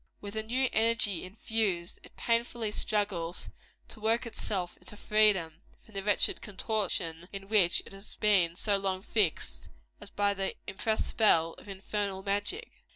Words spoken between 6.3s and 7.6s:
contortion in